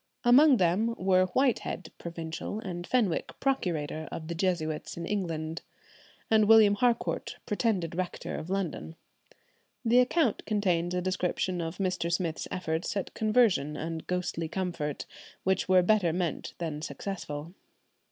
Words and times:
Among 0.23 0.57
them 0.57 0.95
were 0.97 1.27
Whitehead, 1.27 1.91
provincial, 1.99 2.59
and 2.59 2.87
Fenwick, 2.87 3.39
procurator, 3.39 4.07
of 4.11 4.29
the 4.29 4.33
Jesuits 4.33 4.97
in 4.97 5.05
England, 5.05 5.61
and 6.31 6.45
William 6.47 6.73
Harcourt, 6.73 7.35
pretended 7.45 7.93
rector 7.93 8.33
of 8.35 8.49
London. 8.49 8.95
The 9.85 9.99
account 9.99 10.43
contains 10.47 10.95
a 10.95 11.03
description 11.03 11.61
of 11.61 11.77
Mr. 11.77 12.11
Smith's 12.11 12.47
efforts 12.49 12.97
at 12.97 13.13
conversion 13.13 13.77
and 13.77 14.07
ghostly 14.07 14.47
comfort, 14.47 15.05
which 15.43 15.69
were 15.69 15.83
better 15.83 16.11
meant 16.11 16.55
than 16.57 16.81
successful. 16.81 17.53